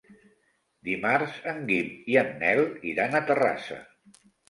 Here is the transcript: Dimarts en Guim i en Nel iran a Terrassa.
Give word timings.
Dimarts 0.89 1.37
en 1.53 1.63
Guim 1.69 1.93
i 2.15 2.19
en 2.25 2.35
Nel 2.43 2.65
iran 2.97 3.15
a 3.15 3.25
Terrassa. 3.33 3.83